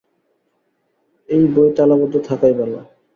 এই 1.29 1.43
বই 1.55 1.69
তালাবন্ধ 1.77 2.13
থাকাই 2.27 2.53
ভালো। 2.53 2.77